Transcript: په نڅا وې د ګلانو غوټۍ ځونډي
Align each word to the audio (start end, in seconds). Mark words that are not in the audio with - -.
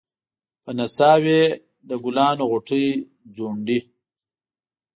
په 0.63 0.71
نڅا 0.77 1.11
وې 1.23 1.41
د 1.87 1.89
ګلانو 2.03 2.43
غوټۍ 2.51 2.87
ځونډي 3.35 3.79